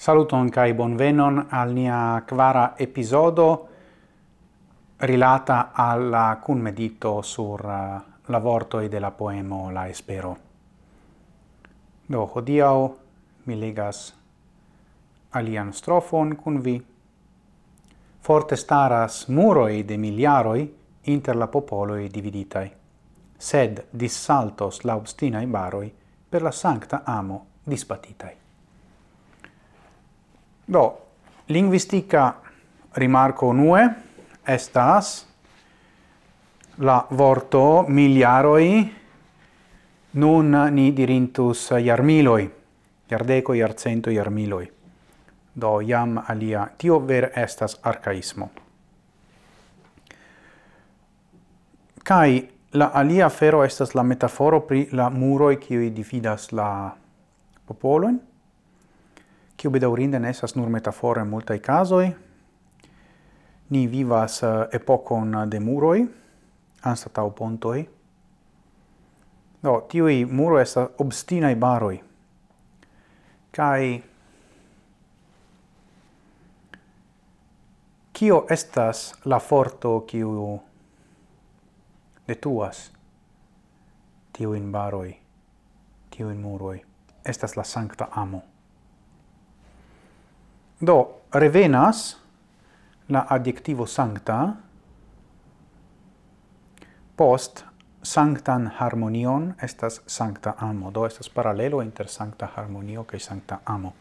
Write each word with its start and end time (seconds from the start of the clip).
Saluton 0.00 0.48
kai 0.48 0.72
bonvenon 0.72 1.48
al 1.50 1.74
nia 1.76 2.24
quara 2.26 2.72
episodo 2.74 3.68
rilata 4.96 5.72
alla 5.74 6.40
cun 6.42 6.58
medito 6.58 7.20
sur 7.20 7.62
uh, 7.62 8.30
la 8.30 8.38
vorto 8.38 8.78
e 8.78 8.88
della 8.88 9.10
poemo 9.10 9.70
La 9.70 9.88
Espero. 9.88 10.38
Do 12.06 12.30
hodiau 12.32 12.96
mi 13.42 13.58
legas 13.58 14.14
alian 15.32 15.70
strofon 15.74 16.34
cun 16.34 16.60
vi. 16.62 16.82
Forte 18.20 18.56
staras 18.56 19.26
muroi 19.26 19.84
de 19.84 19.98
miliaroi 19.98 20.76
inter 21.02 21.36
la 21.36 21.46
popoloi 21.46 22.08
dividitai, 22.08 22.72
sed 23.36 23.84
dissaltos 23.90 24.80
la 24.80 24.94
laubstinae 24.94 25.46
baroi 25.46 25.94
per 26.26 26.40
la 26.40 26.50
sancta 26.50 27.02
amo 27.04 27.46
dispatitai. 27.62 28.40
Do, 30.70 30.98
linguistica 31.46 32.34
rimarco 32.94 33.52
nue 33.52 33.88
estas 34.46 35.26
la 36.78 37.06
vorto 37.10 37.84
miliaroi 37.88 38.94
nun 40.12 40.56
ni 40.70 40.92
dirintus 40.96 41.70
iarmiloi, 41.70 42.50
iardeco, 43.10 43.54
iarcento, 43.54 44.10
iarmiloi. 44.10 44.70
Do 45.52 45.80
iam 45.80 46.22
alia, 46.28 46.68
tio 46.78 47.00
ver 47.06 47.32
estas 47.34 47.78
arcaismo. 47.82 48.50
Kai 52.04 52.48
la 52.72 52.92
alia 52.94 53.28
fero 53.28 53.64
estas 53.64 53.94
la 53.94 54.02
metaforo 54.02 54.60
pri 54.60 54.88
la 54.92 55.10
muroi 55.10 55.58
qui 55.58 55.90
dividas 55.90 56.52
la 56.52 56.94
popoloin, 57.66 58.29
kiu 59.60 59.70
bedaurinde 59.70 60.18
ne 60.18 60.30
estas 60.32 60.56
nur 60.56 60.68
metaforo 60.72 61.20
en 61.20 61.28
multaj 61.28 61.58
casoi 61.58 62.10
Ni 63.70 63.86
vivas 63.90 64.42
eh, 64.42 64.48
epocon 64.72 65.36
de 65.50 65.60
muroj 65.60 66.06
anstataŭ 66.82 67.30
pontoj. 67.30 67.84
Do, 69.62 69.74
tiui 69.90 70.24
muroj 70.24 70.64
obstina 70.98 71.50
i 71.50 71.54
baroi 71.54 72.00
kai 73.52 74.02
kio 78.12 78.46
estas 78.50 79.14
la 79.24 79.38
forto 79.38 80.00
kiu 80.00 80.60
detuas 82.28 82.90
baroi 84.38 84.72
baroj, 84.72 85.14
tiuin 86.10 86.40
muroi 86.40 86.80
Estas 87.24 87.56
la 87.56 87.64
sancta 87.64 88.08
amo. 88.10 88.42
Do 90.80 91.20
revenas 91.32 92.16
la 93.08 93.26
adjektivo 93.28 93.86
sancta 93.86 94.54
post 97.16 97.64
sanctan 98.02 98.70
harmonion 98.78 99.54
estas 99.62 100.00
sancta 100.06 100.54
amo. 100.58 100.90
Do 100.90 101.06
estas 101.06 101.28
paralelo 101.28 101.82
inter 101.82 102.08
sancta 102.08 102.48
harmonio 102.56 103.04
kaj 103.04 103.20
sancta 103.20 103.58
amo. 103.64 103.92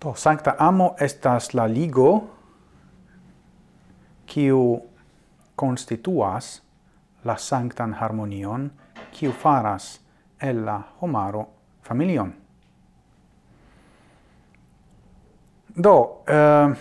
Do 0.00 0.14
sancta 0.14 0.56
amo 0.58 0.94
estas 0.98 1.54
la 1.54 1.66
ligo 1.66 2.30
kiu 4.26 4.80
constituas 5.56 6.62
la 7.24 7.36
sanctan 7.36 7.94
harmonion 7.94 8.70
kiu 9.12 9.32
faras 9.32 10.00
el 10.40 10.64
la 10.64 10.82
homaro 11.00 11.46
familion. 11.82 12.43
Do, 15.76 16.22
eh, 16.28 16.74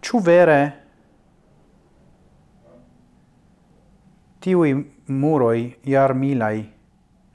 ciu 0.00 0.20
vere 0.24 0.60
tiui 4.40 4.72
muroi, 5.06 5.76
iar 5.84 6.14
milai 6.14 6.64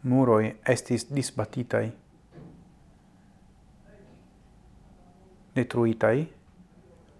muroi, 0.10 0.50
estis 0.66 1.06
disbatitai, 1.14 1.86
detruitai, 5.54 6.28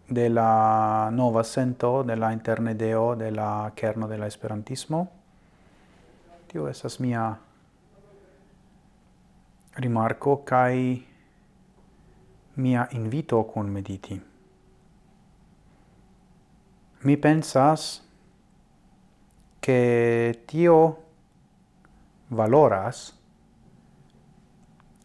de 0.10 0.30
la 0.30 1.10
nova 1.12 1.44
sento, 1.44 2.04
de 2.04 2.16
la 2.16 2.34
internedeo, 2.34 3.16
de 3.16 3.32
la 3.32 3.72
kerno 3.76 4.08
de 4.08 4.18
la 4.18 4.28
esperantismo. 4.28 5.08
Tio 6.48 6.68
estas 6.70 7.00
mia 7.00 7.36
rimarco 9.76 10.44
kai 10.44 11.06
mia 12.54 12.88
invito 12.92 13.44
con 13.46 13.68
mediti. 13.68 14.22
Mi 17.00 17.18
pensas 17.18 18.02
che 19.60 20.44
tio 20.46 21.04
valoras 22.28 23.20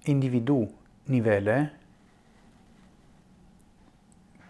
individu 0.05 0.67
nivele 1.05 1.79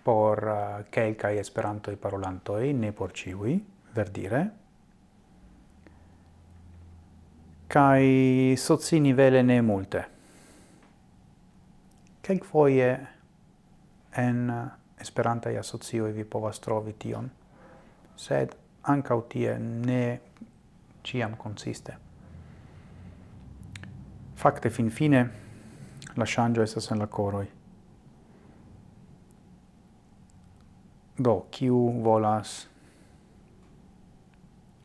por 0.03 0.43
eh, 0.47 0.81
uh, 0.81 0.85
quelcae 0.91 1.39
esperantoi 1.39 1.97
parolantoi, 1.97 2.73
ne 2.73 2.93
por 2.93 3.13
ciui, 3.13 3.65
verdire, 3.93 4.60
kai 7.71 8.55
soci 8.57 8.99
nivele 9.01 9.43
ne 9.43 9.61
multe. 9.63 10.05
Kelk 12.21 12.45
foie 12.45 12.89
en 14.19 14.51
esperanta 14.99 15.53
ia 15.55 15.63
socio 15.63 16.11
vi 16.11 16.25
povas 16.25 16.59
trovi 16.59 16.97
tion, 16.99 17.31
sed 18.17 18.57
ancau 18.91 19.23
tie 19.31 19.55
ne 19.59 20.03
ciam 21.07 21.39
consiste. 21.39 21.95
Fakte 24.35 24.71
fin 24.71 24.91
fine 24.91 25.23
la 26.17 26.27
shangio 26.27 26.67
estas 26.67 26.91
en 26.91 26.99
la 26.99 27.07
coroi. 27.07 27.47
Do, 31.23 31.41
kiu 31.51 32.03
volas 32.03 32.67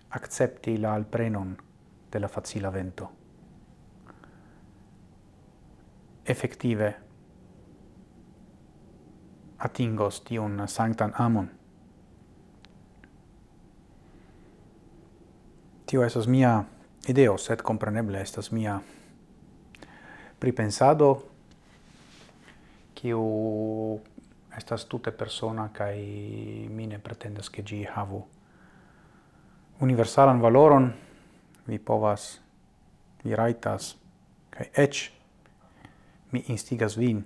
accepti 0.09 0.77
la 0.77 0.93
alprenon 0.93 1.64
de 2.15 2.19
la 2.21 2.29
facila 2.29 2.69
vento. 2.69 3.11
Effective 6.25 6.95
atingos 9.59 10.21
tiun 10.23 10.63
sanctan 10.67 11.11
amon. 11.19 11.49
Tio 15.85 16.05
esas 16.05 16.27
mia 16.27 16.63
ideo, 17.07 17.35
sed 17.37 17.59
compreneble 17.61 18.21
estas 18.21 18.53
mia 18.55 18.79
pripensado, 20.39 21.09
kiu 22.95 23.99
estas 24.55 24.87
tute 24.87 25.11
persona 25.11 25.67
kai 25.75 25.99
mine 26.71 27.03
pretendas 27.03 27.51
ke 27.51 27.61
gi 27.61 27.83
havu 27.83 28.23
universalan 29.83 30.39
valoron 30.39 30.93
mi 31.67 31.79
povas, 31.79 32.41
mi 33.23 33.35
raitas, 33.35 33.95
kai 34.49 34.69
ec 34.73 35.09
mi 36.31 36.43
instigas 36.47 36.97
vin 36.97 37.23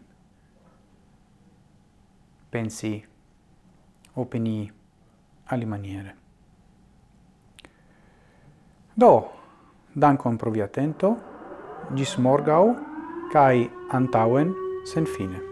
pensi, 2.50 3.06
opini 4.16 4.72
alimaniere. 5.46 6.16
Do, 8.96 9.32
dankon 9.96 10.38
pro 10.38 10.52
via 10.52 10.66
atento, 10.66 11.16
gis 11.96 12.18
morgau, 12.18 12.76
kai 13.32 13.70
antauen 13.94 14.54
sen 14.86 15.06
fine. 15.06 15.49